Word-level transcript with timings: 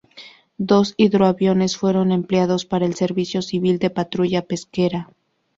Dos 0.57 0.95
hidroaviones 0.97 1.77
fueron 1.77 2.11
empleados 2.11 2.65
para 2.65 2.87
el 2.87 2.95
servicio 2.95 3.43
civil 3.43 3.77
de 3.77 3.91
patrulla 3.91 4.41
pesquera. 4.41 5.09